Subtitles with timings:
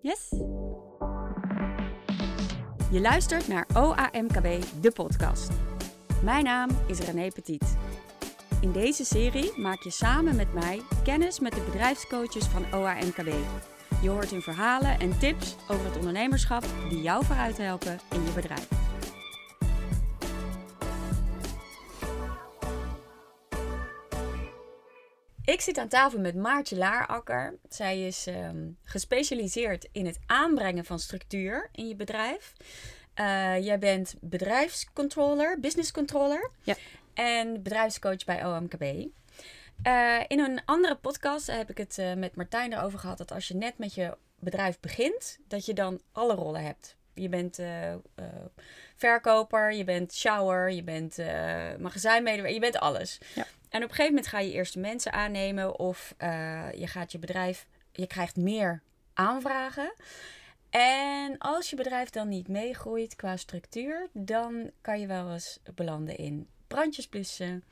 [0.00, 0.28] Yes?
[2.90, 5.50] Je luistert naar OAMKB, de podcast.
[6.22, 7.76] Mijn naam is René Petit.
[8.60, 13.32] In deze serie maak je samen met mij kennis met de bedrijfscoaches van OAMKB.
[14.02, 18.32] Je hoort hun verhalen en tips over het ondernemerschap die jou vooruit helpen in je
[18.32, 18.87] bedrijf.
[25.58, 27.58] Ik zit aan tafel met Maartje Laarakker.
[27.68, 32.52] Zij is ehm, gespecialiseerd in het aanbrengen van structuur in je bedrijf.
[33.20, 36.74] Uh, jij bent bedrijfscontroller, business controller Ja.
[37.14, 38.82] en bedrijfscoach bij OMKB.
[39.82, 43.48] Eh, in een andere podcast heb ik het eh, met Martijn erover gehad dat als
[43.48, 46.96] je net met je bedrijf begint, dat je dan alle rollen hebt.
[47.14, 47.58] Je bent
[48.98, 53.18] verkoper, je bent shower, je bent eh magazijnmedewerker, je bent alles.
[53.34, 53.46] Ja.
[53.68, 57.18] En op een gegeven moment ga je eerst mensen aannemen of eh, je gaat je
[57.18, 58.82] bedrijf, je krijgt meer
[59.14, 59.94] aanvragen.
[60.70, 66.16] En als je bedrijf dan niet meegroeit qua structuur, dan kan je wel eens belanden
[66.16, 67.64] in brandjes blussen,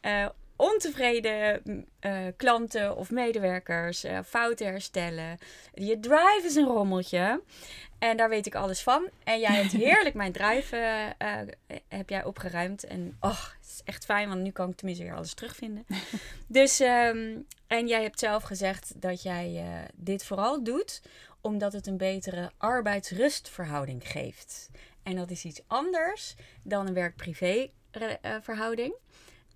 [0.00, 0.28] eh,
[0.60, 1.62] ontevreden
[2.00, 5.38] eh, klanten of medewerkers, eh, fouten herstellen.
[5.74, 7.42] Je drive is een rommeltje.
[7.98, 9.08] En daar weet ik alles van.
[9.24, 10.76] En jij hebt heerlijk mijn drive
[11.18, 11.36] eh,
[11.88, 12.84] heb jij opgeruimd.
[12.84, 15.86] En oh, het is echt fijn, want nu kan ik tenminste weer alles terugvinden.
[16.46, 21.02] dus, ehm, en jij hebt zelf gezegd dat jij dit vooral doet
[21.40, 24.70] omdat het een betere arbeidsrustverhouding geeft.
[25.02, 27.70] En dat is iets anders dan een werk-privé
[28.40, 28.94] verhouding.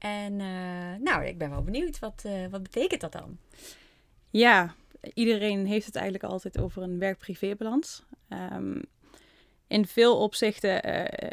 [0.05, 3.39] En eh, nou, ik ben wel benieuwd, wat, eh, wat betekent dat dan?
[4.31, 4.75] Ja,
[5.15, 8.03] iedereen heeft het eigenlijk altijd over een werk-privé-balans.
[8.29, 8.83] Ehm,
[9.67, 11.31] in veel opzichten eh,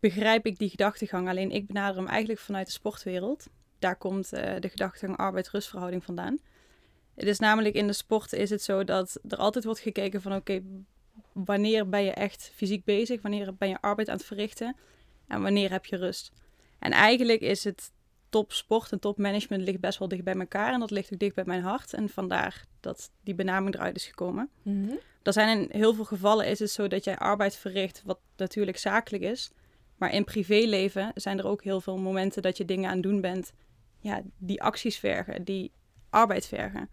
[0.00, 3.46] begrijp ik die gedachtegang, alleen ik benader hem eigenlijk vanuit de sportwereld.
[3.78, 6.38] Daar komt de gedachtegang arbeid-rustverhouding vandaan.
[7.14, 10.34] Het is namelijk in de sport is het zo dat er altijd wordt gekeken van
[10.34, 10.62] oké,
[11.32, 14.76] wanneer ben je echt fysiek bezig, wanneer ben je arbeid aan het verrichten
[15.26, 16.32] en wanneer heb je rust.
[16.78, 17.92] En eigenlijk is het
[18.28, 20.72] topsport en topmanagement ligt best wel dicht bij elkaar.
[20.72, 21.92] En dat ligt ook dicht bij mijn hart.
[21.94, 24.50] En vandaar dat die benaming eruit is gekomen.
[25.22, 28.78] Er zijn in heel veel gevallen is het zo dat jij arbeid verricht, wat natuurlijk
[28.78, 29.50] zakelijk is.
[29.96, 33.20] Maar in privéleven zijn er ook heel veel momenten dat je dingen aan het doen
[33.20, 33.52] bent.
[34.00, 35.72] Ja, die acties vergen, die
[36.10, 36.88] arbeid vergen.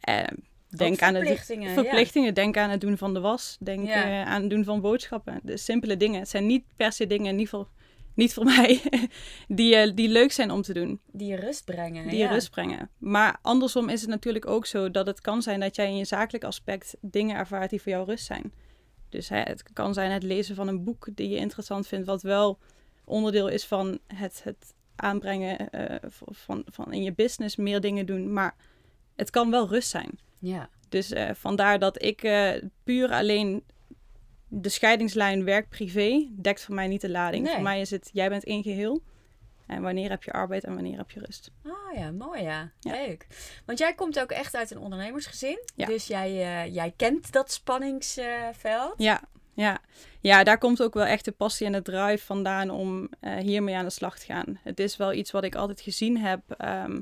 [0.00, 0.24] Eh,
[0.68, 1.74] denk aan het verplichtingen, ja.
[1.74, 2.34] verplichtingen.
[2.34, 3.56] Denk aan het doen van de was.
[3.60, 4.04] Denk Ja.
[4.04, 5.40] eh, aan het doen van boodschappen.
[5.42, 6.20] De simpele dingen.
[6.20, 7.68] Het zijn niet per se dingen, in ieder geval
[8.14, 8.80] niet voor mij,
[9.48, 12.08] die, eh, die leuk zijn om te doen Die je rust brengen.
[12.08, 12.90] die je rust brengen.
[12.98, 16.04] Maar andersom is het natuurlijk ook zo dat het kan zijn dat jij in je
[16.04, 18.52] zakelijk aspect dingen ervaart die voor jou rust zijn.
[19.08, 22.22] Dus hè, het kan zijn het lezen van een boek die je interessant vindt, wat
[22.22, 22.58] wel
[23.04, 28.32] onderdeel is van het, het aanbrengen eh, van, van, in je business meer dingen doen.
[28.32, 28.54] Maar
[29.16, 30.18] het kan wel rust zijn.
[30.38, 30.68] Ja.
[30.88, 32.20] Dus eh, vandaar dat ik
[32.84, 33.64] puur alleen
[34.52, 37.44] de scheidingslijn werk-privé dekt voor mij niet de lading.
[37.44, 37.54] Nee.
[37.54, 39.02] Voor mij is het, jij bent één geheel.
[39.66, 41.50] En wanneer heb je arbeid en wanneer heb je rust?
[41.66, 42.70] Oh ja, mooi ja.
[42.80, 42.92] Ja.
[42.92, 43.26] Leuk.
[43.66, 45.58] Want jij komt ook echt uit een ondernemersgezin.
[45.76, 45.86] Ja.
[45.86, 48.94] Dus jij, eh, jij kent dat spanningsveld.
[48.96, 49.20] Ja,
[49.54, 49.80] ja.
[50.20, 53.76] ja, daar komt ook wel echt de passie en de drive vandaan om eh, hiermee
[53.76, 54.58] aan de slag te gaan.
[54.62, 56.40] Het is wel iets wat ik altijd gezien heb.
[56.56, 57.00] ehm,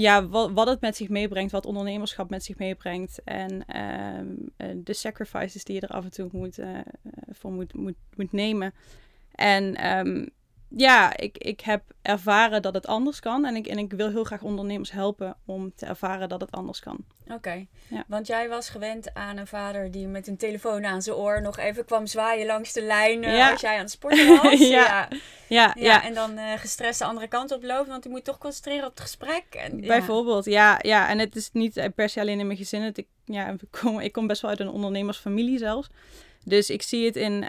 [0.00, 3.20] ja, wat, wat het met zich meebrengt, wat ondernemerschap met zich meebrengt.
[3.24, 4.26] En ehm,
[4.56, 6.84] eh, de sacrifices die je er af en toe moet, eh, eh,
[7.30, 8.74] voor moet, moet, moet nemen.
[9.32, 10.26] En ehm,
[10.76, 13.44] ja, ik, ik heb ervaren dat het anders kan.
[13.44, 16.80] En ik, en ik wil heel graag ondernemers helpen om te ervaren dat het anders
[16.80, 16.98] kan.
[17.28, 17.66] Oké.
[17.88, 18.04] Ja.
[18.08, 21.58] Want jij was gewend aan een vader die met een telefoon aan zijn oor nog
[21.58, 23.50] even kwam zwaaien langs de lijn Ja.
[23.50, 24.58] als jij aan het sporten was.
[24.68, 25.08] Ja.
[25.48, 25.74] ja.
[25.78, 26.04] Ja.
[26.04, 29.00] En dan eh gestrest de andere kant oplopen, want je moet toch concentreren op het
[29.00, 29.44] gesprek.
[29.50, 29.80] En.
[29.80, 31.08] Bijvoorbeeld, ja, ja.
[31.08, 32.82] En het is niet eh, per se alleen in mijn gezin.
[32.82, 35.88] Het, ik, ja, ik, kom, ik kom best wel uit een ondernemersfamilie zelfs.
[36.46, 37.48] Dus ik zie het in,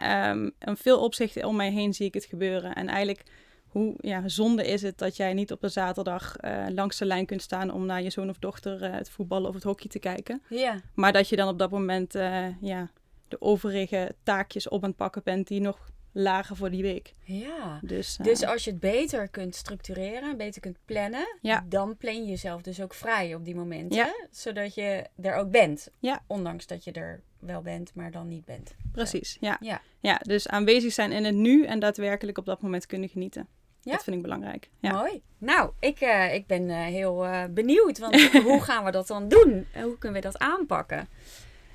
[0.60, 2.76] in veel opzichten om mij heen zie ik het gebeuren.
[2.76, 3.24] En eigenlijk,
[3.68, 7.26] hoe ja, zonde is het dat jij niet op een zaterdag eh, langs de lijn
[7.26, 10.00] kunt staan om naar je zoon of dochter eh, het voetballen of het hockey te
[10.00, 10.42] kijken.
[10.50, 10.82] Ja.
[10.94, 12.90] Maar dat je dan op dat moment eh, ja,
[13.28, 17.14] de overige taakjes op aan het pakken bent die nog lagen voor die week.
[17.24, 17.80] Ja.
[17.82, 21.66] Dus, eh, Dus als je het beter kunt structureren, beter kunt plannen, Ja.
[21.70, 23.98] dan plan je jezelf dus ook vrij op die momenten.
[23.98, 24.14] Ja.
[24.32, 25.90] Zodat je er ook bent.
[26.00, 26.24] Ja.
[26.28, 28.76] Ondanks dat je er wel bent, maar dan niet bent.
[28.92, 29.58] precies, ja.
[29.60, 29.82] Ja.
[30.00, 30.20] ja.
[30.24, 33.48] Dus aanwezig zijn in het nu en daadwerkelijk op dat moment kunnen genieten.
[33.82, 33.92] Ja.
[33.92, 34.70] Dat vind ik belangrijk.
[34.80, 34.92] Ja.
[34.92, 35.22] Mooi.
[35.38, 37.98] Nou, ik, eh, ik ben eh, heel benieuwd.
[38.00, 39.68] Want hoe gaan we dat dan doen?
[39.74, 41.08] En hoe kunnen we dat aanpakken?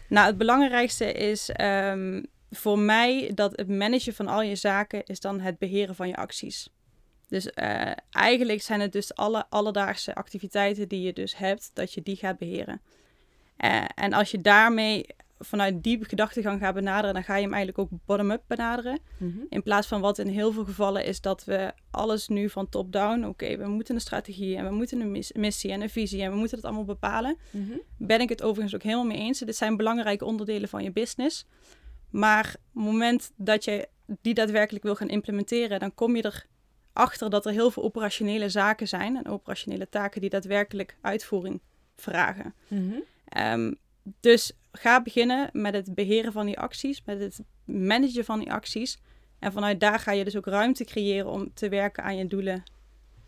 [0.09, 2.23] Nou, het belangrijkste is ehm,
[2.53, 6.17] voor mij dat het managen van al je zaken is dan het beheren van je
[6.17, 6.69] acties.
[7.29, 12.03] Dus eh, eigenlijk zijn het dus alle alledaagse activiteiten die je dus hebt, dat je
[12.03, 12.81] die gaat beheren.
[13.57, 15.07] Eh, en als je daarmee
[15.39, 18.99] vanuit die gedachtegang gaat benaderen, dan ga je hem eigenlijk ook bottom-up benaderen.
[19.17, 19.39] Mhm.
[19.49, 23.25] In plaats van wat in heel veel gevallen is dat we alles nu van top-down,
[23.25, 26.31] oké, we moeten een strategie en we moeten een mis- missie en een visie en
[26.31, 27.37] we moeten het allemaal bepalen.
[27.51, 27.73] Mhm.
[27.97, 29.39] Ben ik het overigens ook helemaal mee eens.
[29.39, 31.47] Dit zijn belangrijke onderdelen van je business.
[32.13, 33.89] Maar op het moment dat je
[34.21, 36.33] die daadwerkelijk wil gaan implementeren, dan kom je
[36.93, 41.61] erachter dat er heel veel operationele zaken zijn en operationele taken die daadwerkelijk uitvoering
[41.97, 42.55] vragen.
[42.69, 42.95] Mhm.
[43.29, 43.73] Ehm,
[44.21, 49.01] dus ga beginnen met het beheren van die acties, met het managen van die acties.
[49.39, 52.63] En vanuit daar ga je dus ook ruimte creëren om te werken aan je doelen.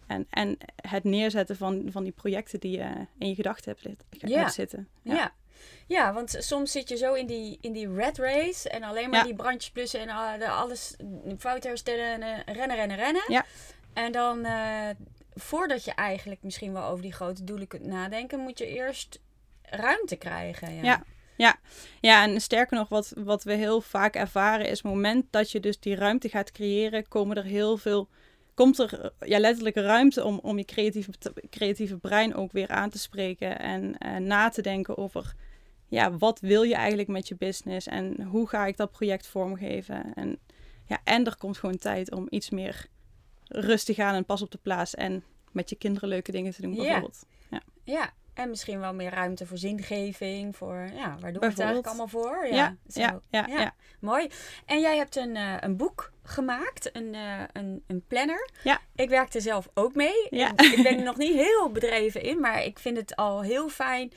[0.06, 4.48] En, en het neerzetten van, van die projecten die je in je gedachten hebt, Ja.
[4.48, 4.88] zitten.
[5.02, 5.14] Ja.
[5.14, 5.32] ja.
[6.12, 9.24] Want soms zit je zo in die, in die red race en alleen maar Ja.
[9.24, 10.96] die brandjes plussen en ah, alles
[11.38, 13.22] fout herstellen en eh, rennen, rennen, rennen.
[13.28, 13.44] Ja.
[13.92, 14.88] En dan, eh,
[15.34, 19.20] voordat je eigenlijk misschien wel over die grote doelen kunt nadenken, moet je eerst
[19.62, 20.74] ruimte krijgen.
[20.74, 21.04] Ja.
[21.36, 21.56] Ja.
[22.00, 24.78] Ja, en sterker nog, wat, wat we heel vaak ervaren is...
[24.78, 27.08] het moment dat je dus die ruimte gaat creëren...
[27.08, 28.08] komen er heel veel...
[28.54, 31.10] komt er eh, ja, letterlijk ruimte om, om je creatieve,
[31.50, 33.58] creatieve brein ook weer aan te spreken...
[33.58, 35.34] en eh, na te denken over...
[35.88, 37.86] ja, wat wil je eigenlijk met je business...
[37.86, 40.14] en hoe ga ik dat project vormgeven...
[40.14, 40.38] en,
[40.86, 42.86] ja, en er komt gewoon tijd om iets meer
[43.48, 44.94] rustig aan en pas op de plaats...
[44.94, 46.82] en met je kinderen leuke dingen te doen Ja.
[46.82, 47.26] bijvoorbeeld.
[47.84, 51.86] Ja, en misschien wel meer ruimte voor zingeving, voor, ja, waar doen we het eigenlijk
[51.86, 52.46] allemaal voor?
[52.50, 53.00] Ja, zo.
[53.00, 53.75] ja, ja, Ja.
[53.98, 54.31] Mooi.
[54.66, 58.50] En jij hebt een, eh, een boek gemaakt, een, eh, een, een planner.
[58.62, 58.81] Ja.
[58.94, 60.26] Ik werk er zelf ook mee.
[60.31, 63.69] Ik, ik ben er nog niet heel bedreven in, maar ik vind het al heel
[63.69, 64.12] fijn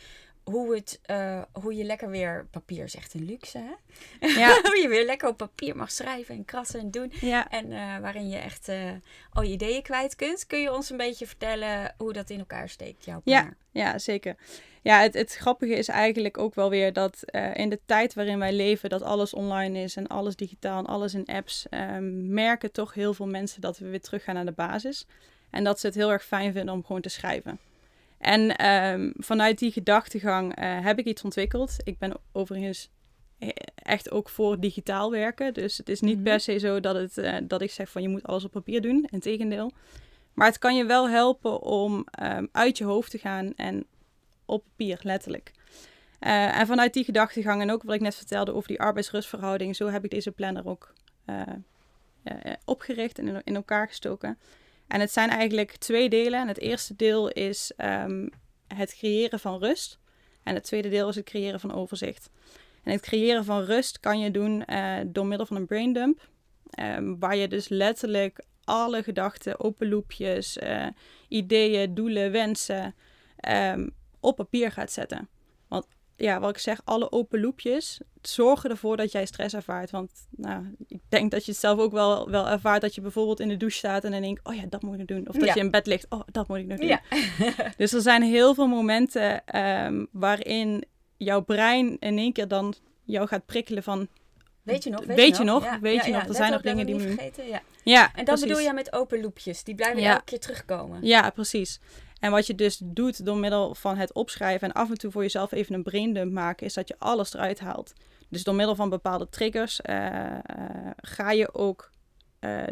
[0.51, 2.47] hoe, het, eh, hoe je lekker weer...
[2.51, 4.27] Papier is echt een luxe, hè?
[4.27, 4.59] Ja.
[4.67, 7.11] hoe je weer lekker op papier mag schrijven en krassen en doen.
[7.21, 7.49] ja.
[7.49, 8.91] En eh, waarin je echt eh,
[9.29, 10.45] al je ideeën kwijt kunt.
[10.45, 13.39] Kun je ons een beetje vertellen hoe dat in elkaar steekt, jouw Ja.
[13.39, 13.57] planner?
[13.71, 14.35] Ja, zeker.
[14.81, 17.23] Ja, het, het grappige is eigenlijk ook wel weer dat
[17.53, 21.13] in de tijd waarin wij leven, dat alles online is en alles digitaal en alles
[21.13, 25.05] in apps, ehm, merken toch heel veel mensen dat we weer teruggaan naar de basis.
[25.49, 27.59] En dat ze het heel erg fijn vinden om gewoon te schrijven.
[28.17, 31.75] En ehm, vanuit die gedachtegang eh, heb ik iets ontwikkeld.
[31.83, 32.89] Ik ben overigens
[33.39, 35.53] eh, echt ook voor digitaal werken.
[35.53, 36.23] Dus het is niet Mhm.
[36.23, 38.81] per se zo dat, het, eh, dat ik zeg van je moet alles op papier
[38.81, 39.07] doen.
[39.09, 39.71] Integendeel.
[40.33, 43.85] Maar het kan je wel helpen om ehm, uit je hoofd te gaan en
[44.45, 45.51] op papier, letterlijk.
[46.19, 50.03] En vanuit die gedachtegang en ook wat ik net vertelde over die arbeidsrustverhouding, zo heb
[50.03, 50.93] ik deze planner ook
[52.65, 54.37] opgericht en in, in elkaar gestoken.
[54.87, 56.39] En het zijn eigenlijk twee delen.
[56.39, 58.27] En het eerste deel is ehm,
[58.67, 59.99] het creëren van rust.
[60.43, 62.29] En het tweede deel is het creëren van overzicht.
[62.83, 66.29] En het creëren van rust kan je doen eh, door middel van een braindump.
[66.69, 70.87] ehm, waar je dus letterlijk alle gedachten, open loopjes, eh,
[71.27, 72.95] ideeën, doelen, wensen
[73.37, 73.89] ehm,
[74.19, 75.29] op papier gaat zetten.
[75.67, 75.87] Want
[76.17, 79.91] ja, wat ik zeg, alle open loopjes zorgen ervoor dat jij stress ervaart.
[79.91, 83.39] Want nou, ik denk dat je het zelf ook wel, wel ervaart dat je bijvoorbeeld
[83.39, 85.27] in de douche staat en dan denkt, oh ja, dat moet ik nog doen.
[85.27, 85.53] Of dat Ja.
[85.53, 86.87] je in bed ligt, oh, dat moet ik nog doen.
[86.87, 87.01] Ja.
[87.77, 90.83] Dus er zijn heel veel momenten ehm, waarin
[91.17, 92.73] jouw brein in één keer dan
[93.03, 94.07] jou gaat prikkelen van,
[94.63, 95.05] Weet je nog?
[95.05, 95.63] Weet je nog?
[95.63, 96.27] Ja, Weet je nog?
[96.27, 97.47] Er zijn nog dingen die niet vergeten.
[97.47, 97.61] Ja.
[97.83, 98.41] ja, En dat precies.
[98.47, 99.63] bedoel je met open loopjes.
[99.63, 100.99] Die blijven elke keer terugkomen.
[101.01, 101.79] Ja, precies.
[102.19, 105.21] En wat je dus doet door middel van het opschrijven en af en toe voor
[105.21, 107.93] jezelf even een braindump maken, is dat je alles eruit haalt.
[108.29, 110.41] Dus door middel van bepaalde triggers eh, eh,
[110.97, 111.91] ga je ook
[112.39, 112.63] eh,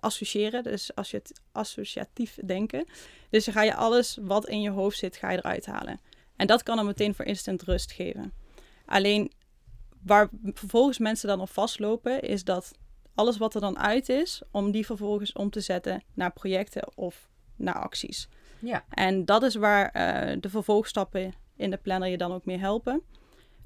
[0.00, 2.84] associëren, dus als je het associatief denken.
[3.30, 6.00] Dus dan ga je alles wat in je hoofd zit, ga je eruit halen.
[6.36, 8.32] En dat kan dan meteen voor instant rust geven.
[8.86, 9.32] Alleen
[10.02, 12.72] waar vervolgens mensen dan op vastlopen, is dat
[13.14, 17.28] alles wat er dan uit is, om die vervolgens om te zetten naar projecten of
[17.56, 18.28] naar acties.
[18.58, 18.84] Ja.
[18.90, 23.02] En dat is waar eh, de vervolgstappen in de planner je dan ook mee helpen.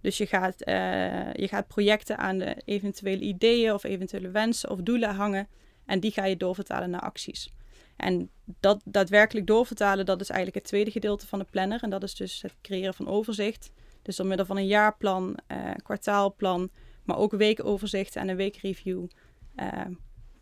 [0.00, 4.80] Dus je gaat, eh, je gaat projecten aan de eventuele ideeën of eventuele wensen of
[4.80, 5.48] doelen hangen.
[5.86, 7.52] En die ga je doorvertalen naar acties.
[7.96, 8.30] En
[8.60, 11.82] dat daadwerkelijk doorvertalen, dat is eigenlijk het tweede gedeelte van de planner.
[11.82, 13.72] En dat is dus het creëren van overzicht.
[14.02, 16.70] Dus door middel van een jaarplan, eh, kwartaalplan,
[17.04, 19.06] maar ook weekoverzicht en een weekreview.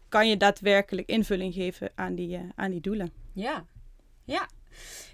[0.08, 3.12] kan je daadwerkelijk invulling geven aan die, aan die doelen.
[3.32, 3.64] Ja.
[4.28, 4.48] Ja.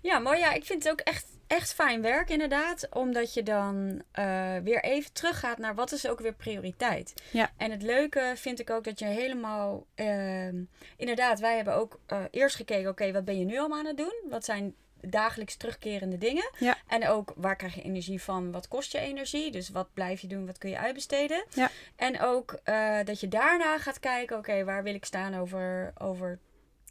[0.03, 2.87] Ja, maar ja, ik vind het ook echt, echt fijn werk inderdaad.
[2.91, 7.15] Omdat je dan eh, weer even teruggaat naar wat is ook weer prioriteit.
[7.31, 7.51] Ja.
[7.57, 9.87] En het leuke vind ik ook dat je helemaal...
[9.95, 10.63] ehm,
[10.97, 12.91] inderdaad, wij hebben ook eh, eerst gekeken...
[12.91, 14.15] Oké, wat ben je nu allemaal aan het doen?
[14.29, 16.51] Wat zijn dagelijks terugkerende dingen?
[16.59, 16.77] Ja.
[16.87, 18.53] En ook waar krijg je energie van?
[18.53, 19.51] Wat kost je energie?
[19.51, 20.47] Dus wat blijf je doen?
[20.47, 21.45] Wat kun je uitbesteden?
[21.55, 21.71] Ja.
[21.97, 24.37] En ook eh, dat je daarna gaat kijken...
[24.37, 26.39] Oké, waar wil ik staan over, over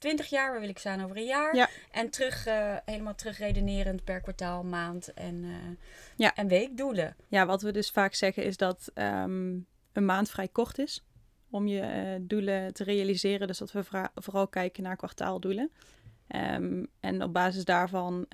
[0.03, 1.55] 20 jaar, waar wil ik staan over een jaar.
[1.55, 1.69] Ja.
[1.91, 5.51] En terug, eh, helemaal terug redenerend per kwartaal, maand en, eh
[6.15, 6.35] Ja.
[6.35, 7.15] en weekdoelen.
[7.27, 9.57] Ja, wat we dus vaak zeggen is dat ehm,
[9.93, 11.03] een maand vrij kort is
[11.49, 13.47] om je eh, doelen te realiseren.
[13.47, 13.83] Dus dat we
[14.15, 15.71] vooral kijken naar kwartaaldoelen.
[16.27, 18.27] Ehm, en op basis daarvan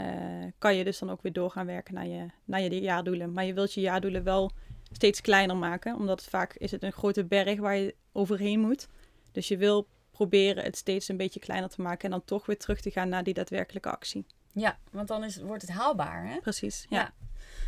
[0.57, 3.33] kan je dus dan ook weer door gaan werken naar je, naar je jaardoelen.
[3.33, 4.51] Maar je wilt je jaardoelen wel
[4.91, 8.87] steeds kleiner maken, omdat het vaak is het een grote berg waar je overheen moet.
[9.31, 9.87] Dus je wil
[10.25, 13.09] proberen het steeds een beetje kleiner te maken en dan toch weer terug te gaan
[13.09, 14.25] naar die daadwerkelijke actie.
[14.53, 16.39] Ja, want dan is, wordt het haalbaar, hè?
[16.39, 16.97] Precies, Ja.
[16.97, 17.13] ja.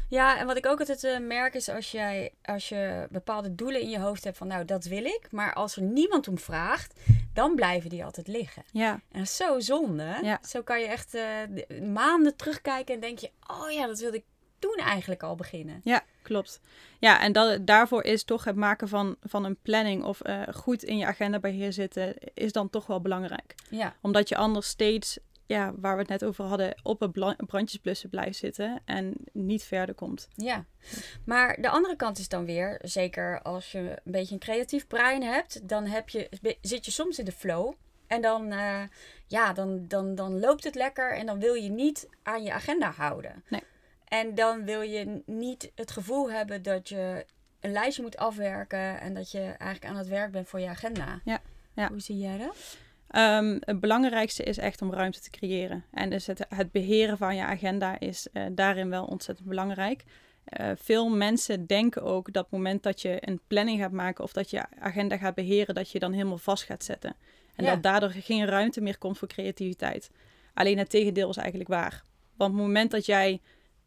[0.10, 3.82] Ja, en wat ik ook altijd eh, merk is als jij als je bepaalde doelen
[3.82, 7.00] in je hoofd hebt van nou dat wil ik, maar als er niemand om vraagt,
[7.34, 8.64] dan blijven die altijd liggen.
[8.72, 10.20] Ja, En dat is zo zonde.
[10.22, 10.40] Ja.
[10.48, 14.18] Zo kan je echt eh, de- maanden terugkijken en denk je, oh ja, dat wilde
[14.18, 14.24] ik
[14.62, 15.82] toen eigenlijk al beginnen.
[15.84, 16.60] Ja, klopt.
[17.00, 20.84] Ja, en dat, daarvoor is toch het maken van, van een planning of eh, goed
[20.84, 23.56] in je agenda beheer zitten, is dan toch wel belangrijk.
[23.70, 27.12] Ja, Omdat je anders steeds, ja, waar we het net over hadden, op het
[27.46, 30.28] brandjesblussen blijft zitten en niet verder komt.
[30.36, 30.66] ja.
[31.26, 35.24] Maar de andere kant is dan weer, zeker als je een beetje een creatief brein
[35.24, 36.30] hebt, dan heb je,
[36.62, 37.74] zit je soms in de flow.
[38.08, 38.82] En dan, eh,
[39.28, 42.92] ja, dan, dan, dan loopt het lekker en dan wil je niet aan je agenda
[42.92, 43.44] houden.
[43.48, 43.64] Nee.
[44.12, 47.26] En dan wil je niet het gevoel hebben dat je
[47.60, 51.22] een lijstje moet afwerken en dat je eigenlijk aan het werk bent voor je agenda.
[51.24, 51.42] Ja,
[51.74, 51.88] ja.
[51.90, 52.78] Hoe zie jij dat?
[53.08, 55.86] Ehm, het belangrijkste is echt om ruimte te creëren.
[55.92, 60.04] En dus het, het beheren van je agenda is eh, daarin wel ontzettend belangrijk.
[60.44, 64.34] Eh, veel mensen denken ook dat het moment dat je een planning gaat maken of
[64.34, 67.16] dat je agenda gaat beheren, dat je dan helemaal vast gaat zetten.
[67.56, 67.72] En Ja.
[67.74, 70.10] dat daardoor geen ruimte meer komt voor creativiteit.
[70.54, 72.04] Alleen het tegendeel is eigenlijk waar.
[72.36, 73.42] Want op het moment dat jij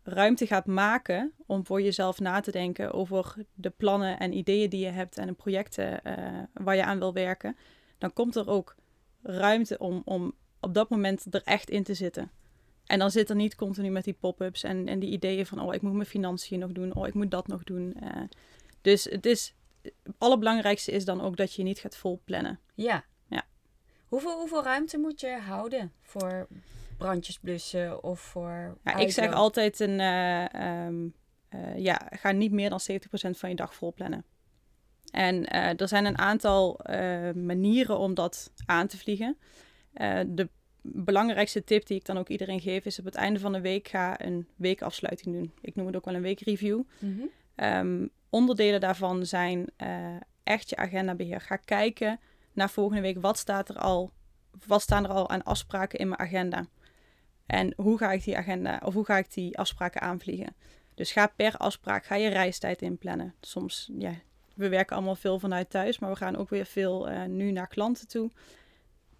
[0.04, 4.84] ruimte gaat maken om voor jezelf na te denken over de plannen en ideeën die
[4.84, 7.56] je hebt en de projecten eh, waar je aan wil werken,
[7.98, 8.74] dan komt er ook
[9.22, 12.30] ruimte om, om op dat moment er echt in te zitten.
[12.86, 15.74] En dan zit er niet continu met die pop-ups en, en die ideeën van, oh,
[15.74, 17.94] ik moet mijn financiën nog doen, oh, ik moet dat nog doen.
[18.00, 18.22] Eh,
[18.80, 22.60] dus het is, het allerbelangrijkste is dan ook dat je niet gaat vol plannen.
[22.74, 23.04] Ja.
[23.28, 23.44] Ja.
[24.08, 26.46] Hoeveel, hoeveel ruimte moet je houden voor
[26.96, 28.78] brandjes blussen of voor.
[28.84, 31.08] Ja, ik zeg altijd een, eh, ehm,
[31.48, 34.24] eh, ja, ga niet meer dan 70% van je dag vol plannen.
[35.10, 36.80] En eh, er zijn een aantal
[37.34, 39.36] manieren om dat aan te vliegen.
[40.26, 40.48] De
[40.82, 43.88] belangrijkste tip die ik dan ook iedereen geef is op het einde van de week
[43.88, 45.52] ga een weekafsluiting doen.
[45.60, 46.82] Ik noem het ook wel een weekreview.
[47.54, 49.66] Ehm, onderdelen daarvan zijn
[50.42, 51.40] echt je agendabeheer.
[51.40, 52.20] Ga kijken
[52.52, 53.20] naar volgende week.
[53.20, 54.12] Wat staat er al?
[54.66, 56.66] Wat staan er al aan afspraken in mijn agenda?
[57.46, 60.54] En hoe ga ik die agenda of hoe ga ik die afspraken aanvliegen?
[60.94, 63.34] Dus ga per afspraak, ga je reistijd inplannen.
[63.40, 64.12] Soms, ja,
[64.54, 67.68] we werken allemaal veel vanuit thuis, maar we gaan ook weer veel eh, nu naar
[67.68, 68.30] klanten toe.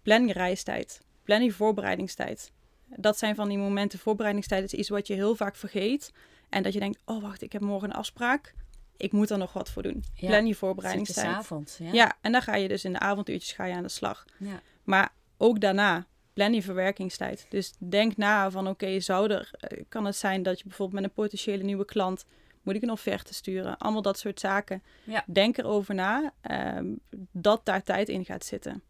[0.01, 1.01] Plan je reistijd.
[1.23, 2.51] Plan je voorbereidingstijd.
[2.85, 3.99] Dat zijn van die momenten.
[3.99, 6.11] Voorbereidingstijd is iets wat je heel vaak vergeet.
[6.49, 8.53] En dat je denkt, oh wacht, ik heb morgen een afspraak.
[8.97, 10.03] Ik moet er nog wat voor doen.
[10.13, 11.27] Ja, Plan je voorbereidingstijd.
[11.27, 11.77] avonds.
[11.77, 11.89] Ja.
[11.91, 12.17] Ja.
[12.21, 14.25] en dan ga je dus in de avonduurtjes ga je aan de slag.
[14.37, 14.61] Ja.
[14.83, 17.45] Maar ook daarna, plan je verwerkingstijd.
[17.49, 21.09] Dus denk na van oké, zou er, eh, kan het zijn dat je bijvoorbeeld met
[21.09, 22.25] een potentiële nieuwe klant,
[22.61, 23.77] moet ik een offerte sturen?
[23.77, 24.83] Allemaal dat soort zaken.
[25.03, 25.23] Ja.
[25.27, 26.85] Denk erover na ehm,
[27.31, 28.83] dat daar tijd in gaat zitten.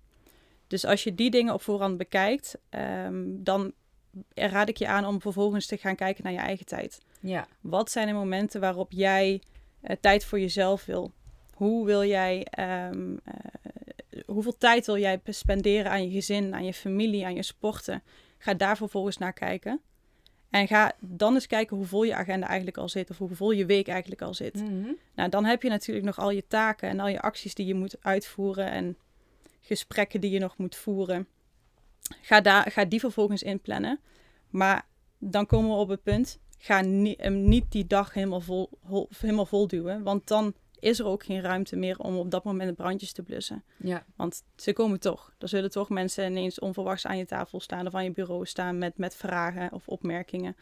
[0.67, 3.73] Dus als je die dingen op voorhand bekijkt, ehm, dan
[4.33, 6.99] raad ik je aan om vervolgens te gaan kijken naar je eigen tijd.
[7.19, 7.47] ja.
[7.61, 9.41] Wat zijn de momenten waarop jij
[9.81, 11.11] eh, tijd voor jezelf wil?
[11.53, 13.33] Hoe wil jij, ehm, eh,
[14.25, 18.03] hoeveel tijd wil jij spenderen aan je gezin, aan je familie, aan je sporten?
[18.37, 19.81] Ga daar vervolgens naar kijken.
[20.49, 23.51] En ga dan eens kijken hoe vol je agenda eigenlijk al zit, of hoe vol
[23.51, 24.53] je week eigenlijk al zit.
[24.55, 24.91] Mhm.
[25.15, 27.75] Nou, dan heb je natuurlijk nog al je taken en al je acties die je
[27.75, 28.97] moet uitvoeren en
[29.61, 31.27] gesprekken die je nog moet voeren.
[32.21, 33.99] Ga, daar, ga die vervolgens inplannen.
[34.49, 34.85] Maar
[35.17, 36.83] dan komen we op het punt, ga
[37.17, 40.03] hem niet die dag helemaal vol, hol- helemaal vol duwen.
[40.03, 43.23] Want dan is er ook geen ruimte meer om op dat moment de brandjes te
[43.23, 43.63] blussen.
[43.77, 44.05] ja.
[44.15, 45.33] Want ze komen toch.
[45.37, 48.77] Er zullen toch mensen ineens onverwachts aan je tafel staan of aan je bureau staan
[48.77, 50.55] met, met vragen of opmerkingen.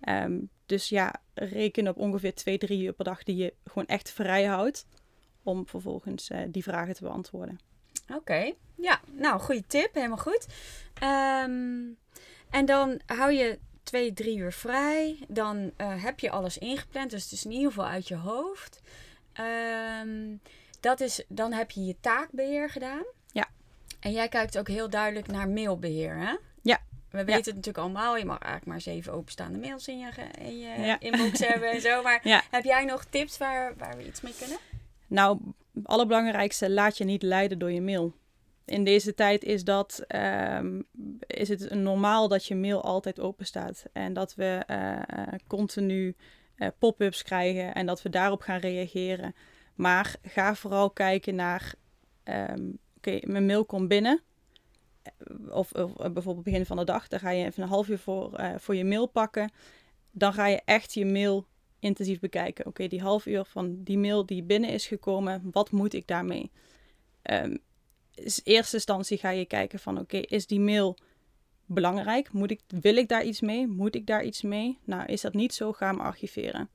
[0.00, 4.10] Ehm, dus ja, reken op ongeveer twee, drie uur per dag die je gewoon echt
[4.10, 4.86] vrij houdt
[5.42, 7.58] om vervolgens eh, die vragen te beantwoorden.
[8.14, 8.52] Oké.
[8.76, 9.94] Ja, nou, goede tip.
[9.94, 10.46] Helemaal goed.
[10.94, 11.82] Ehm,
[12.50, 15.18] en dan hou je twee, drie uur vrij.
[15.28, 17.10] Dan eh, heb je alles ingepland.
[17.10, 18.80] Dus het is in ieder geval uit je hoofd.
[19.34, 20.36] Ehm,
[20.80, 23.04] dat is, dan heb je je taakbeheer gedaan.
[23.32, 23.48] Ja.
[24.00, 26.36] En jij kijkt ook heel duidelijk naar mailbeheer, hè?
[26.62, 26.80] Ja.
[27.10, 28.16] We weten het natuurlijk allemaal.
[28.16, 30.10] Je mag eigenlijk maar zeven openstaande mails in je,
[30.40, 31.00] in je Ja.
[31.00, 32.02] inbox hebben en zo.
[32.02, 32.42] Maar Ja.
[32.50, 34.58] heb jij nog tips waar, waar we iets mee kunnen?
[35.06, 35.38] Nou,
[35.74, 38.14] het allerbelangrijkste, laat je niet leiden door je mail.
[38.66, 40.80] in deze tijd is, dat, ehm,
[41.26, 43.84] is het normaal dat je mail altijd open staat.
[43.92, 44.98] En dat we eh,
[45.46, 46.14] continu
[46.56, 49.34] uh, pop-ups krijgen en dat we daarop gaan reageren.
[49.74, 51.74] Maar ga vooral kijken naar,
[52.22, 54.22] ehm, oké, mijn mail komt binnen.
[55.50, 58.40] Of, of, bijvoorbeeld begin van de dag, dan ga je even een half uur voor,
[58.56, 59.52] voor je mail pakken.
[60.10, 61.46] Dan ga je echt je mail
[61.78, 62.66] intensief bekijken.
[62.66, 66.50] Oké, die half uur van die mail die binnen is gekomen, wat moet ik daarmee?
[67.22, 67.58] Um,
[68.14, 70.96] in eerste instantie ga je kijken van oké, is die mail
[71.66, 72.32] belangrijk?
[72.32, 73.66] Moet ik, wil ik daar iets mee?
[73.66, 74.78] Moet ik daar iets mee?
[74.84, 76.68] Nou, is dat niet zo, ga hem archiveren.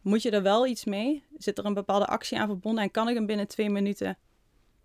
[0.00, 1.24] Moet je er wel iets mee?
[1.38, 4.18] Zit er een bepaalde actie aan verbonden en kan ik hem binnen twee minuten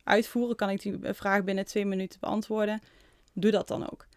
[0.03, 0.55] uitvoeren?
[0.55, 2.81] Kan ik die vraag binnen twee minuten beantwoorden?
[3.33, 4.07] Doe dat dan ook.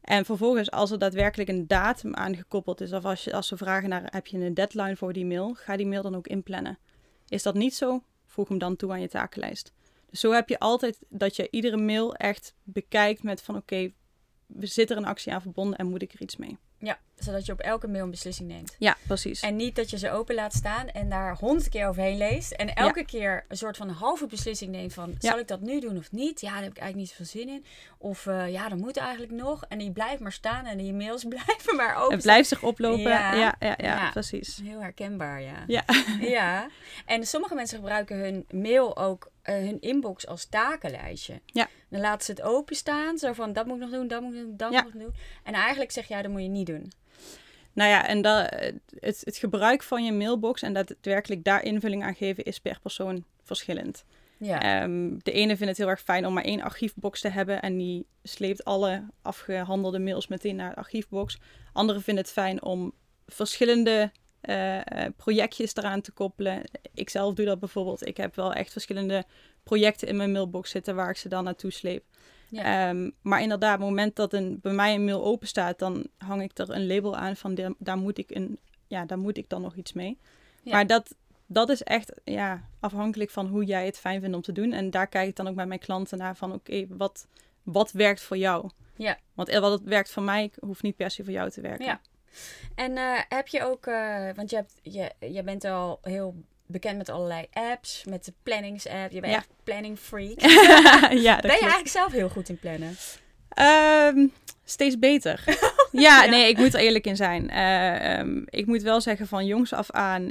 [0.00, 3.56] En vervolgens, als er daadwerkelijk een datum aan gekoppeld is, of als, je, als ze
[3.56, 6.78] vragen naar heb je een deadline voor die mail, ga die mail dan ook inplannen.
[7.28, 8.02] Is dat niet zo?
[8.26, 9.72] Voeg hem dan toe aan je takenlijst.
[10.10, 13.92] Dus zo heb je altijd dat je iedere mail echt bekijkt met van oké,
[14.58, 16.58] zitten er een actie aan verbonden en moet ik er iets mee.
[16.78, 18.76] Ja, zodat je op elke mail een beslissing neemt.
[18.78, 19.40] Ja, precies.
[19.40, 22.52] En niet dat je ze open laat staan en daar honderd keer overheen leest.
[22.52, 25.14] En elke keer een soort van halve beslissing neemt van...
[25.18, 26.40] zal ik dat nu doen of niet?
[26.40, 27.64] Ja, daar heb ik eigenlijk niet zoveel zin in.
[27.98, 29.64] Of uh, ja, dat moet eigenlijk nog.
[29.68, 32.12] En die blijft maar staan en die mails blijven maar open.
[32.12, 33.02] Het blijft zich oplopen.
[33.02, 34.60] Ja, ja, ja, ja, precies.
[34.62, 35.64] Heel herkenbaar, ja.
[35.66, 35.84] Ja.
[36.20, 36.68] ja.
[37.06, 41.40] En sommige mensen gebruiken hun mail ook hun inbox als takenlijstje.
[41.46, 41.68] Ja.
[41.88, 43.18] Dan laten ze het openstaan.
[43.18, 45.02] Zo van, dat moet ik nog doen, dat moet ik doen, dat moet ik nog
[45.02, 45.14] doen.
[45.44, 46.92] En eigenlijk zeg jij, dat moet je niet doen.
[47.72, 48.50] Nou ja, en dat,
[49.00, 53.24] het, het gebruik van je mailbox en daadwerkelijk daar invulling aan geven is per persoon
[53.42, 54.04] verschillend.
[54.38, 54.82] Ja.
[54.82, 57.76] Um, de ene vindt het heel erg fijn om maar één archiefbox te hebben en
[57.76, 61.38] die sleept alle afgehandelde mails meteen naar de archiefbox.
[61.72, 62.92] Anderen vinden het fijn om
[63.26, 64.10] verschillende
[64.42, 64.80] uh,
[65.16, 66.62] projectjes eraan te koppelen.
[66.94, 68.06] Ik zelf doe dat bijvoorbeeld.
[68.06, 69.24] Ik heb wel echt verschillende
[69.62, 72.04] projecten in mijn mailbox zitten waar ik ze dan naartoe sleep.
[72.48, 72.88] Ja.
[72.88, 76.06] Um, maar inderdaad, op het moment dat een, bij mij een mail open staat, dan
[76.18, 79.36] hang ik er een label aan van de, daar, moet ik een, ja, daar moet
[79.36, 80.18] ik dan nog iets mee.
[80.62, 80.72] Ja.
[80.72, 81.14] Maar dat,
[81.46, 84.72] dat is echt ja, afhankelijk van hoe jij het fijn vindt om te doen.
[84.72, 87.26] En daar kijk ik dan ook bij mijn klanten naar van oké, wat,
[87.62, 88.70] wat werkt voor jou?
[88.96, 89.18] Ja.
[89.34, 91.86] Want wat werkt voor mij, hoeft niet per se voor jou te werken.
[91.86, 92.00] Ja.
[92.74, 96.34] En uh, heb je ook, uh, want je, hebt, je, je bent al heel
[96.66, 99.12] bekend met allerlei apps, met de planningsapp.
[99.12, 99.38] Je bent ja.
[99.38, 100.40] echt planning freak.
[101.26, 102.96] ja, ben je eigenlijk zelf heel goed in plannen?
[104.14, 104.32] Um,
[104.64, 105.44] steeds beter.
[105.92, 107.50] ja, nee, ik moet er eerlijk in zijn.
[107.50, 110.30] Uh, um, ik moet wel zeggen van jongs af aan.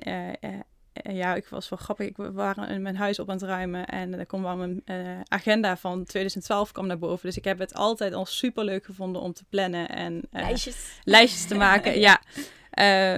[1.04, 2.08] Ja, ik was wel grappig.
[2.08, 4.84] Ik we waren in mijn huis op aan het ruimen en er kwam wel mijn
[5.28, 7.26] agenda van 2012 kwam naar boven.
[7.26, 11.00] Dus ik heb het altijd al super leuk gevonden om te plannen en lijstjes.
[11.04, 12.00] lijstjes te maken.
[12.10, 12.22] ja.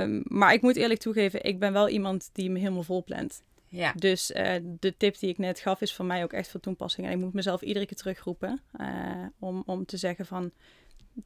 [0.02, 3.44] Um, maar ik moet eerlijk toegeven, ik ben wel iemand die me helemaal vol plant.
[3.68, 3.94] Ja.
[3.96, 7.08] Dus uh, de tip die ik net gaf is voor mij ook echt van toepassing.
[7.08, 8.62] En ik moet mezelf iedere keer terugroepen
[9.40, 10.52] om, om te zeggen van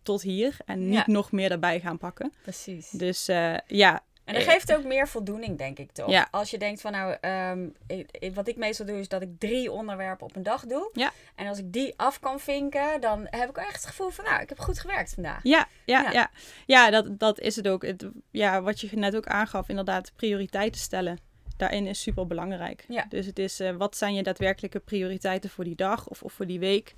[0.03, 1.03] tot hier en niet ja.
[1.05, 2.33] nog meer daarbij gaan pakken.
[2.41, 2.89] Precies.
[2.89, 3.25] Dus
[3.67, 6.09] ja, en dat geeft ook meer voldoening, denk ik toch?
[6.09, 6.27] Ja.
[6.31, 7.17] Als je denkt van nou,
[7.51, 10.89] um, ik, wat ik meestal doe is dat ik drie onderwerpen op een dag doe.
[10.93, 11.11] Ja.
[11.35, 14.41] En als ik die af kan vinken, dan heb ik echt het gevoel van nou,
[14.41, 15.39] ik heb goed gewerkt vandaag.
[15.43, 16.11] Ja, ja, ja.
[16.11, 16.29] ja.
[16.65, 17.81] ja dat, dat is het ook.
[17.81, 21.19] Het, ja, wat je net ook aangaf, inderdaad, prioriteiten stellen.
[21.57, 22.85] Daarin is super belangrijk.
[22.88, 23.05] Ja.
[23.09, 26.47] Dus het is, uh, wat zijn je daadwerkelijke prioriteiten voor die dag of, of voor
[26.47, 26.95] die week?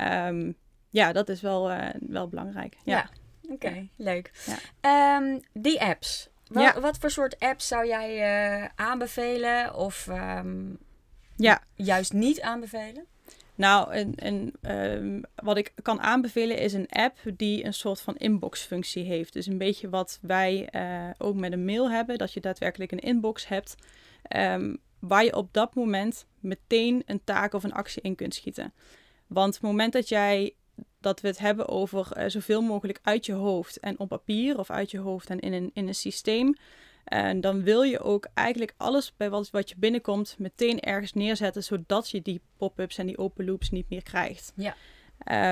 [0.00, 0.56] Um,
[0.90, 2.76] ja, dat is wel, uh, wel belangrijk.
[2.84, 2.96] Ja.
[2.96, 3.08] ja.
[3.42, 4.30] Oké, okay, leuk.
[4.80, 6.28] Um, die apps.
[6.46, 6.80] Wat, ja.
[6.80, 8.16] wat voor soort apps zou jij
[8.62, 10.78] uh, aanbevelen of um,
[11.36, 11.62] ja.
[11.74, 13.06] juist niet aanbevelen?
[13.54, 14.14] Nou,
[14.62, 19.32] um, wat ik kan aanbevelen is een app die een soort van inbox-functie heeft.
[19.32, 22.98] Dus een beetje wat wij uh, ook met een mail hebben, dat je daadwerkelijk een
[22.98, 23.74] inbox hebt,
[24.36, 28.72] um, waar je op dat moment meteen een taak of een actie in kunt schieten.
[29.26, 30.54] Want het moment dat jij
[31.00, 34.70] dat we het hebben over uh, zoveel mogelijk uit je hoofd en op papier of
[34.70, 36.54] uit je hoofd en in een, in een systeem.
[37.04, 41.62] En dan wil je ook eigenlijk alles bij wat, wat je binnenkomt meteen ergens neerzetten,
[41.62, 44.52] zodat je die pop-ups en die open loops niet meer krijgt.
[44.56, 44.76] Ja.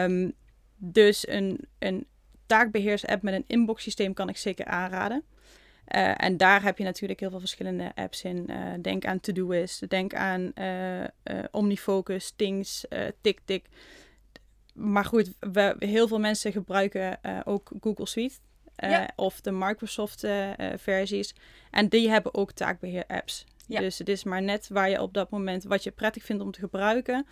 [0.05, 0.33] Um,
[0.77, 2.07] dus een, een
[2.47, 5.25] taakbeheers-app met een inbox systeem kan ik zeker aanraden.
[5.95, 8.47] Uh, en daar heb je natuurlijk heel veel verschillende apps in.
[8.51, 11.05] Uh, denk aan Todoist, denk aan uh,
[11.51, 12.85] Omnifocus, Things,
[13.21, 13.67] TickTick
[14.75, 18.35] maar goed, we, heel veel mensen gebruiken uh, ook Google Suite.
[18.85, 19.11] Uh, ja.
[19.17, 21.35] Of de Microsoft uh, versies.
[21.71, 23.45] En die hebben ook taakbeheer apps.
[23.67, 23.81] Ja.
[23.81, 26.51] Dus het is maar net waar je op dat moment wat je prettig vindt om
[26.51, 27.27] te gebruiken.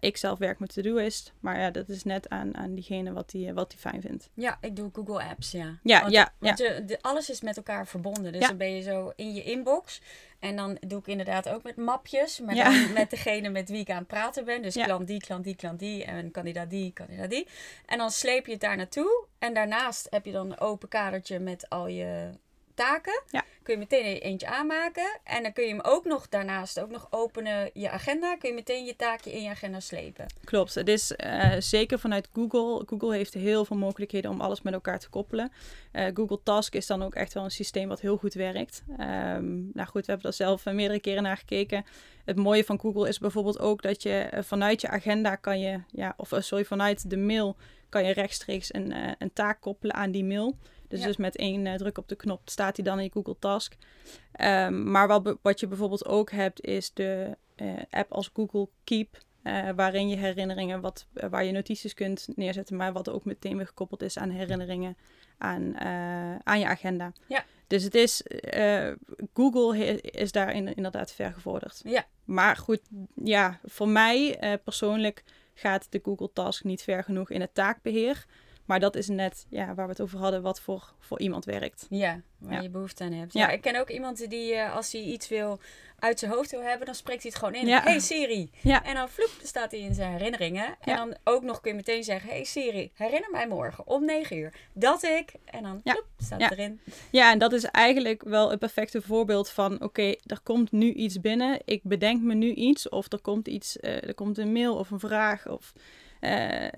[0.00, 1.32] Ik zelf werk met Todoist.
[1.40, 4.30] Maar ja, dat is net aan, aan diegene wat die, wat die fijn vindt.
[4.34, 5.78] Ja, ik doe Google Apps, ja.
[5.82, 6.32] Ja, want, ja.
[6.38, 6.72] Want ja.
[6.72, 8.32] Je, de, alles is met elkaar verbonden.
[8.32, 8.48] Dus ja.
[8.48, 10.00] dan ben je zo in je inbox.
[10.38, 12.40] En dan doe ik inderdaad ook met mapjes.
[12.40, 12.64] Maar Ja.
[12.64, 14.62] dan met degene met wie ik aan het praten ben.
[14.62, 16.04] Dus klant die, klant die, klant die.
[16.04, 17.46] En kandidaat die, kandidaat die.
[17.86, 19.24] En dan sleep je het daar naartoe.
[19.38, 22.30] En daarnaast heb je dan een open kadertje met al je
[22.74, 23.22] taken.
[23.30, 23.44] Ja.
[23.68, 25.18] Kun je meteen er eentje aanmaken.
[25.24, 28.36] En dan kun je hem ook nog daarnaast ook nog openen je agenda.
[28.36, 30.26] Kun je meteen je taakje in je agenda slepen.
[30.44, 30.74] Klopt.
[30.74, 32.82] Het is eh, zeker vanuit Google.
[32.86, 35.52] Google heeft heel veel mogelijkheden om alles met elkaar te koppelen.
[35.92, 38.82] Eh, Google Task is dan ook echt wel een systeem wat heel goed werkt.
[38.98, 41.84] Ehm, nou goed, we hebben daar zelf eh, meerdere keren naar gekeken.
[42.24, 46.14] Het mooie van Google is bijvoorbeeld ook dat je vanuit je agenda kan je, ja,
[46.16, 47.56] of sorry, vanuit de mail
[47.88, 50.56] kan je rechtstreeks een, een taak koppelen aan die mail.
[50.88, 51.06] Dus, Ja.
[51.06, 53.74] dus met één eh, druk op de knop staat die dan in je Google Task.
[54.32, 59.18] Ehm, maar wat, wat je bijvoorbeeld ook hebt, is de eh, app als Google Keep.
[59.42, 63.66] eh, waarin je herinneringen, wat, waar je notities kunt neerzetten, maar wat ook meteen weer
[63.66, 64.96] gekoppeld is aan herinneringen
[65.38, 65.78] aan,
[66.44, 67.12] aan je agenda.
[67.28, 67.44] Ja.
[67.66, 68.22] Dus het is,
[69.34, 71.80] Google is daarin inderdaad ver gevorderd.
[71.84, 72.04] Ja.
[72.24, 72.80] Maar goed,
[73.24, 75.24] ja, voor mij persoonlijk
[75.54, 78.26] gaat de Google Task niet ver genoeg in het taakbeheer.
[78.68, 81.86] Maar dat is net ja, waar we het over hadden, wat voor, voor iemand werkt.
[81.90, 82.60] Ja, waar Ja.
[82.60, 83.32] je behoefte aan hebt.
[83.32, 83.40] Ja.
[83.40, 83.48] Ja.
[83.52, 85.58] ik ken ook iemand die eh, als hij iets wil
[85.98, 87.66] uit zijn hoofd wil hebben, dan spreekt hij het gewoon in.
[87.66, 87.82] Ja.
[87.82, 88.50] Hey Siri.
[88.62, 88.84] Ja.
[88.84, 90.76] En dan vloep, staat hij in zijn herinneringen.
[90.80, 94.36] En dan ook nog kun je meteen zeggen, hey Siri, herinner mij morgen om 9
[94.36, 95.32] uur dat ik.
[95.44, 96.80] En dan vloep, staat het erin.
[97.10, 101.20] Ja, en dat is eigenlijk wel het perfecte voorbeeld van: oké, er komt nu iets
[101.20, 104.76] binnen, ik bedenk me nu iets, of er komt iets, eh, er komt een mail
[104.76, 105.72] of een vraag of
[106.20, 106.68] eh,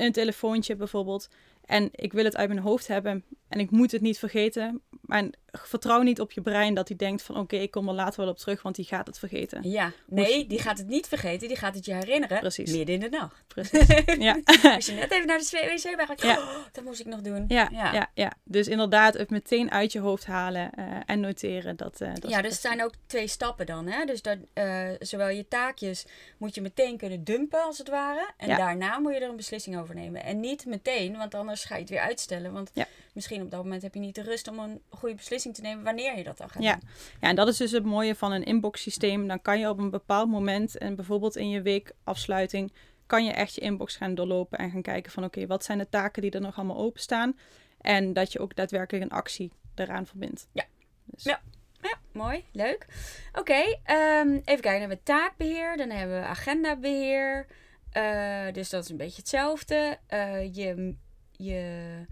[0.00, 1.28] een telefoontje bijvoorbeeld.
[1.64, 3.24] En ik wil het uit mijn hoofd hebben
[3.54, 4.82] en ik moet het niet vergeten.
[5.00, 8.20] Maar vertrouw niet op je brein dat hij denkt van oké, ik kom er later
[8.20, 9.70] wel op terug, want die gaat het vergeten.
[9.70, 12.38] Ja, nee, die gaat het niet vergeten, die gaat het je herinneren.
[12.38, 12.72] Precies.
[12.72, 13.44] Midden in de nacht.
[13.46, 13.86] Precies.
[14.18, 14.40] Ja.
[14.74, 16.38] Als je net even naar de wc bent, Ja.
[16.38, 17.44] oh, dat moest ik nog doen.
[17.48, 17.92] Ja, ja.
[17.92, 18.10] ja.
[18.14, 21.76] Ja, Dus inderdaad, het meteen uit je hoofd halen eh, en noteren.
[21.76, 23.86] Dat, eh, dat ja, dus het zijn ook twee stappen dan.
[23.86, 24.04] Hè?
[24.04, 26.06] Dus dat, eh, zowel je taakjes
[26.38, 28.30] moet je meteen kunnen dumpen, als het ware.
[28.36, 28.56] En Ja.
[28.56, 30.22] daarna moet je er een beslissing over nemen.
[30.24, 32.52] En niet meteen, want anders ga je het weer uitstellen.
[32.52, 32.86] Want Ja.
[33.14, 35.84] Misschien op dat moment heb je niet de rust om een goede beslissing te nemen
[35.84, 36.72] wanneer je dat dan gaat Ja.
[36.74, 36.88] doen.
[37.20, 39.28] Ja, en dat is dus het mooie van een inbox systeem.
[39.28, 42.72] Dan kan je op een bepaald moment, en bijvoorbeeld in je weekafsluiting,
[43.06, 45.88] kan je echt je inbox gaan doorlopen en gaan kijken van oké, wat zijn de
[45.88, 47.38] taken die er nog allemaal openstaan?
[47.80, 50.48] En dat je ook daadwerkelijk een actie eraan verbindt.
[50.52, 50.64] Ja.
[51.04, 51.40] Dus, Ja.
[51.80, 52.86] Ja, mooi, leuk.
[53.32, 54.62] Oké, ehm, even kijken.
[54.62, 57.46] Dan hebben we taakbeheer, dan hebben we agendabeheer.
[57.90, 59.98] Eh, dus dat is een beetje hetzelfde.
[60.06, 60.94] Eh, je,
[61.32, 62.06] je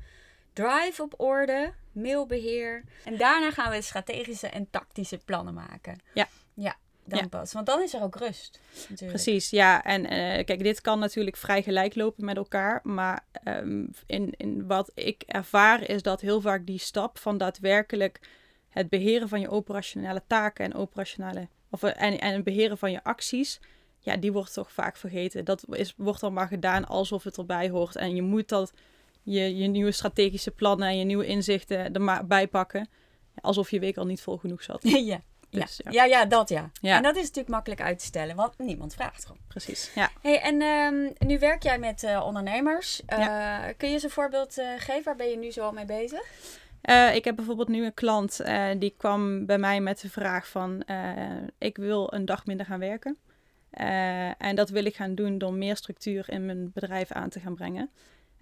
[0.53, 2.85] drive op orde, mailbeheer.
[3.05, 5.99] En daarna gaan we strategische en tactische plannen maken.
[6.15, 6.29] Ja.
[6.55, 7.29] Ja, dan Ja.
[7.29, 7.53] pas.
[7.53, 8.61] Want dan is er ook rust.
[8.89, 9.23] Natuurlijk.
[9.23, 9.85] Precies, ja.
[9.85, 12.81] En eh, kijk, dit kan natuurlijk vrij gelijk lopen met elkaar.
[12.83, 18.21] Maar ehm, in, in wat ik ervaar is dat heel vaak die stap van daadwerkelijk
[18.69, 22.91] het beheren van je operationele taken en operationele of, eh, en, en het beheren van
[22.91, 23.61] je acties,
[23.99, 25.45] ja, die wordt toch vaak vergeten.
[25.45, 27.97] Dat is, wordt dan maar gedaan alsof het erbij hoort.
[27.97, 28.73] En je moet dat
[29.23, 32.89] je, je nieuwe strategische plannen en je nieuwe inzichten er maar bij pakken.
[33.41, 34.83] Alsof je week al niet vol genoeg zat.
[35.13, 35.21] ja.
[35.61, 35.91] Dus, ja.
[35.91, 36.71] Ja, ja, dat ja.
[36.81, 36.97] Ja.
[36.97, 39.37] En dat is natuurlijk makkelijk uit te stellen, want niemand vraagt erom.
[39.49, 39.91] Precies.
[39.95, 40.11] Ja.
[40.21, 43.03] Hey, en ehm, nu werk jij met eh, ondernemers.
[43.07, 45.05] Eh, Kun je eens een voorbeeld eh, geven?
[45.05, 46.23] Waar ben je nu zo mee bezig?
[47.15, 48.41] Ik heb bijvoorbeeld nu een klant
[48.79, 50.85] die kwam bij mij met de vraag van
[51.59, 53.19] ik wil een dag minder gaan werken.
[54.39, 57.55] En dat wil ik gaan doen door meer structuur in mijn bedrijf aan te gaan
[57.55, 57.91] brengen.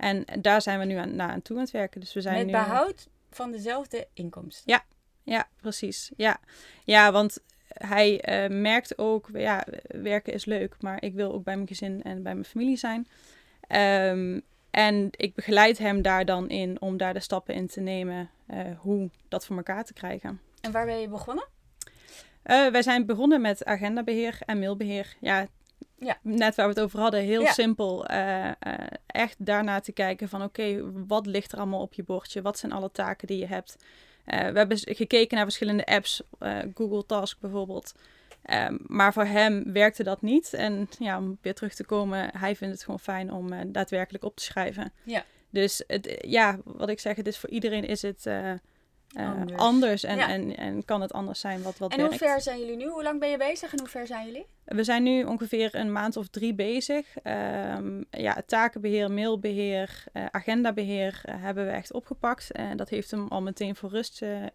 [0.00, 2.00] En daar zijn we nu aan, naar aan toe aan het werken.
[2.00, 4.82] Dus we zijn met nu, behoud van dezelfde inkomsten.
[5.22, 6.10] Ja, precies.
[6.16, 6.40] Ja,
[6.84, 11.54] ja want hij eh, merkt ook, ja, werken is leuk, maar ik wil ook bij
[11.54, 13.08] mijn gezin en bij mijn familie zijn.
[13.60, 18.30] Ehm, en ik begeleid hem daar dan in om daar de stappen in te nemen
[18.46, 20.40] eh, hoe dat voor elkaar te krijgen.
[20.60, 21.48] En waar ben je begonnen?
[22.42, 25.16] Eh, wij zijn begonnen met agendabeheer en mailbeheer.
[25.20, 25.46] Ja,
[26.00, 26.18] Ja.
[26.22, 27.52] net waar we het over hadden, heel Ja.
[27.52, 28.06] simpel.
[28.06, 28.54] Eh, eh,
[29.06, 32.42] echt daarna te kijken van oké, wat ligt er allemaal op je bordje?
[32.42, 33.76] Wat zijn alle taken die je hebt?
[34.24, 36.22] Eh, we hebben gekeken naar verschillende apps,
[36.74, 37.94] Google Task bijvoorbeeld.
[38.42, 40.52] Ehm, maar voor hem werkte dat niet.
[40.54, 44.36] En ja, om weer terug te komen, hij vindt het gewoon fijn om daadwerkelijk op
[44.36, 44.92] te schrijven.
[45.02, 45.24] Ja.
[45.50, 48.26] Dus het, ja, wat ik zeg, het is voor iedereen is het
[49.14, 49.60] Anders.
[49.60, 50.04] anders.
[50.04, 50.28] En, Ja.
[50.28, 52.86] en, en kan het anders zijn wat, wat En hoe ver zijn jullie nu?
[52.86, 54.46] Hoe lang ben je bezig en hoe ver zijn jullie?
[54.64, 57.16] We zijn nu ongeveer een maand of drie bezig.
[57.22, 62.52] Ehm, ja, takenbeheer, mailbeheer, eh, agendabeheer eh, hebben we echt opgepakt.
[62.52, 64.48] En dat heeft hem al meteen voor rust eh, eh,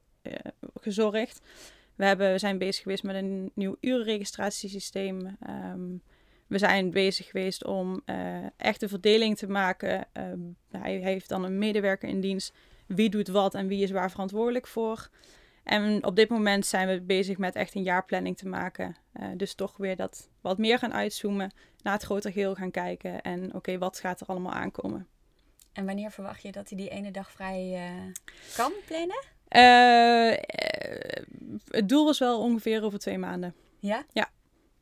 [0.81, 1.41] gezorgd.
[1.95, 5.37] We, hebben, we zijn bezig geweest met een nieuw urenregistratiesysteem.
[5.39, 5.97] Ehm,
[6.47, 10.07] we zijn bezig geweest om eh, echt een verdeling te maken.
[10.11, 10.39] Ehm,
[10.71, 12.53] hij heeft dan een medewerker in dienst.
[12.85, 15.09] Wie doet wat en wie is waar verantwoordelijk voor?
[15.63, 18.95] En op dit moment zijn we bezig met echt een jaarplanning te maken.
[19.19, 23.21] Uh, dus toch weer dat wat meer gaan uitzoomen, naar het grotere geheel gaan kijken.
[23.21, 25.07] En oké, wat gaat er allemaal aankomen?
[25.73, 28.13] En wanneer verwacht je dat hij die ene dag vrij uh,
[28.55, 29.23] kan plannen?
[29.49, 30.37] Uh,
[31.69, 33.55] het doel was wel ongeveer over twee maanden.
[33.79, 34.05] Ja?
[34.11, 34.29] Ja.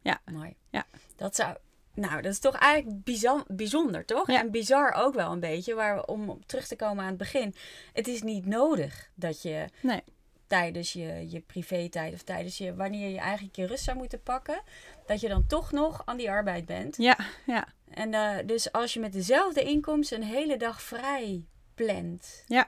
[0.02, 0.22] ja.
[0.32, 0.56] Mooi.
[0.70, 0.86] Ja.
[1.16, 1.58] Dat zou...
[1.96, 4.28] Nou, dat is toch eigenlijk bijzonder, toch?
[4.32, 4.40] Ja.
[4.40, 7.56] En bizar ook wel een beetje, waar we, om terug te komen aan het begin.
[7.94, 10.02] Het is niet nodig dat je Nee.
[10.48, 14.62] tijdens je, je privé-tijd of tijdens je, wanneer je eigenlijk je rust zou moeten pakken,
[15.06, 16.98] dat je dan toch nog aan die arbeid bent.
[16.98, 17.68] Ja, ja.
[17.90, 22.44] En eh, dus als je met dezelfde inkomsten een hele dag vrij plant.
[22.48, 22.68] Ja.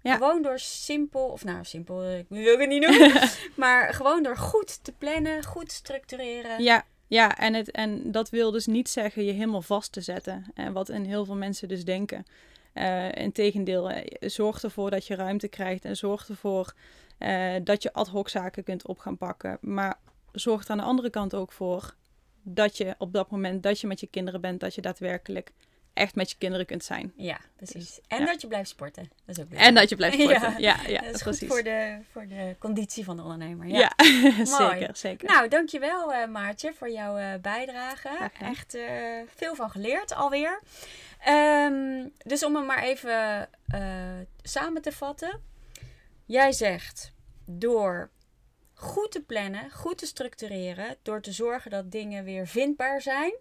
[0.00, 0.14] Ja.
[0.14, 3.28] Gewoon door simpel, of nou simpel, eh, ik wil het niet noemen.
[3.56, 6.62] maar gewoon door goed te plannen, goed te structureren.
[6.62, 10.44] Ja, ja en, het, en dat wil dus niet zeggen je helemaal vast te zetten.
[10.54, 12.24] En wat in heel veel mensen dus denken.
[12.74, 16.74] Uh, Integendeel, eh, zorg ervoor dat je ruimte krijgt en zorg ervoor
[17.18, 19.58] uh, dat je ad hoc zaken kunt op gaan pakken.
[19.60, 19.98] Maar
[20.32, 21.94] zorg er aan de andere kant ook voor
[22.42, 25.52] dat je op dat moment dat je met je kinderen bent, dat je daadwerkelijk
[25.94, 27.12] echt met je kinderen kunt zijn.
[27.16, 27.74] Ja, precies.
[27.74, 28.26] Dus, en ja.
[28.26, 29.10] dat je blijft sporten.
[29.24, 30.40] Dat is ook En dat je blijft sporten.
[30.40, 31.38] Ja, Ja, ja, dat is precies.
[31.38, 33.66] goed voor de, voor de conditie van de ondernemer.
[33.66, 33.92] Ja.
[34.44, 35.28] Zeker, zeker.
[35.28, 38.30] Nou, dankjewel uh, Maartje voor jouw uh, bijdrage.
[38.40, 38.84] Echt uh,
[39.34, 40.60] veel van geleerd alweer.
[41.28, 43.48] Um, dus om het maar even
[44.42, 45.40] samen te vatten.
[46.24, 47.12] Jij zegt
[47.46, 48.10] door
[48.74, 53.34] goed te plannen, goed te structureren, door te zorgen dat dingen weer vindbaar zijn,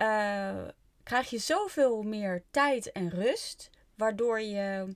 [0.00, 0.68] uh,
[1.10, 4.94] krijg je zoveel meer tijd en rust, waardoor je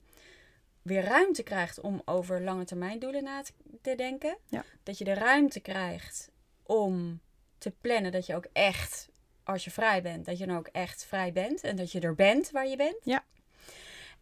[0.82, 3.42] weer ruimte krijgt om over lange termijn doelen na
[3.82, 4.36] te denken.
[4.48, 4.64] Ja.
[4.82, 6.30] Dat je de ruimte krijgt
[6.62, 7.20] om
[7.58, 9.08] te plannen dat je ook echt,
[9.44, 12.14] als je vrij bent, dat je dan ook echt vrij bent en dat je er
[12.14, 12.96] bent waar je bent.
[13.02, 13.24] Ja.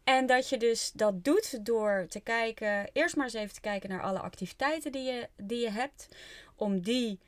[0.03, 3.89] En dat je dus dat doet door te kijken, eerst maar eens even te kijken
[3.89, 6.07] naar alle activiteiten die je, die je hebt,
[6.55, 7.19] om die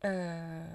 [0.00, 0.72] uh,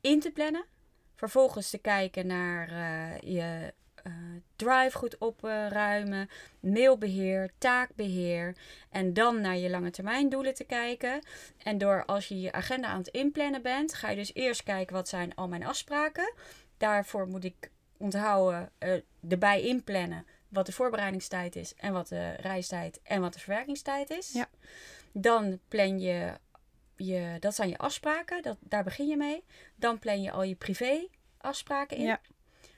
[0.00, 0.74] in te plannen.
[1.16, 3.72] Vervolgens te kijken naar uh, je
[4.06, 4.12] uh,
[4.56, 6.28] drive goed opruimen,
[6.60, 8.56] mailbeheer, taakbeheer.
[8.90, 11.20] En dan naar je lange termijn doelen te kijken.
[11.62, 14.94] En door als je je agenda aan het inplannen bent, ga je dus eerst kijken
[14.94, 16.34] wat zijn al mijn afspraken.
[16.76, 23.00] Daarvoor moet ik onthouden, uh, erbij inplannen wat de voorbereidingstijd is en wat de reistijd
[23.02, 24.32] en wat de verwerkingstijd is.
[24.32, 24.48] Ja.
[25.12, 26.32] Dan plan je,
[26.96, 29.44] je, dat zijn je afspraken, dat, daar begin je mee.
[29.76, 32.04] Dan plan je al je privé afspraken in.
[32.04, 32.20] Ja.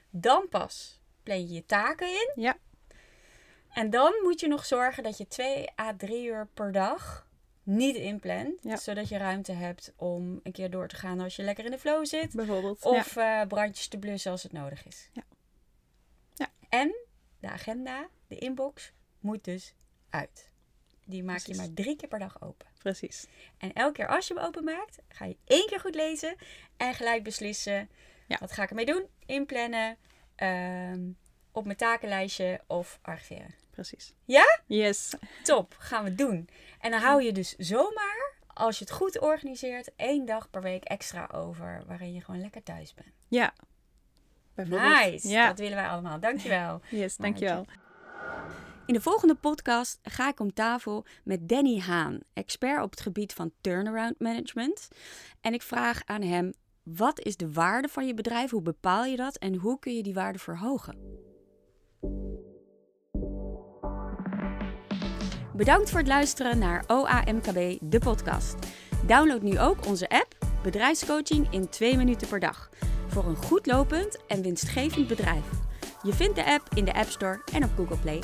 [0.09, 2.31] Dan pas plan je je taken in.
[2.35, 2.57] Ja.
[3.69, 7.27] En dan moet je nog zorgen dat je 2 à 3 uur per dag
[7.63, 8.63] niet inplant.
[8.63, 8.77] Ja.
[8.77, 11.79] Zodat je ruimte hebt om een keer door te gaan als je lekker in de
[11.79, 12.33] flow zit.
[12.35, 12.85] Bijvoorbeeld.
[12.85, 15.09] Of uh, brandjes te blussen als het nodig is.
[15.13, 15.23] Ja.
[16.33, 16.47] Ja.
[16.69, 16.95] En
[17.39, 19.73] de agenda, de inbox, moet dus
[20.09, 20.48] uit.
[21.09, 21.55] Die maak Precies.
[21.55, 22.67] je maar drie keer per dag open.
[22.77, 23.27] Precies.
[23.57, 26.35] En elke keer als je hem openmaakt, ga je één keer goed lezen
[26.77, 27.89] en gelijk beslissen.
[28.27, 28.37] Ja.
[28.39, 29.05] Wat ga ik ermee doen?
[29.25, 29.97] Inplannen,
[30.35, 31.01] ehm,
[31.51, 33.55] op mijn takenlijstje of archiveren.
[33.71, 34.13] Precies.
[34.25, 34.59] Ja?
[34.65, 35.13] Yes.
[35.43, 36.49] Top, gaan we doen.
[36.79, 40.83] En dan hou je dus zomaar, als je het goed organiseert, één dag per week
[40.83, 41.83] extra over.
[41.87, 43.13] Waarin je gewoon lekker thuis bent.
[43.27, 43.53] Ja.
[44.55, 45.47] Nice, Ja.
[45.47, 46.19] dat willen wij allemaal.
[46.19, 46.81] Dankjewel.
[46.89, 47.65] Yes, dankjewel.
[48.89, 53.33] In de volgende podcast ga ik om tafel met Danny Haan, expert op het gebied
[53.33, 54.87] van turnaround management.
[55.41, 58.49] En ik vraag aan hem: wat is de waarde van je bedrijf?
[58.49, 60.97] Hoe bepaal je dat en hoe kun je die waarde verhogen?
[65.55, 68.55] Bedankt voor het luisteren naar OAMKB, de podcast.
[69.05, 72.69] Download nu ook onze app Bedrijfscoaching in 2 minuten per dag.
[73.07, 75.45] Voor een goed lopend en winstgevend bedrijf.
[76.03, 78.21] Je vindt de app in de App Store en op Google Play.